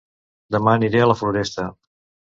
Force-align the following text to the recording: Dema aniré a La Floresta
Dema 0.55 0.73
aniré 0.79 1.03
a 1.05 1.09
La 1.11 1.17
Floresta 1.23 1.67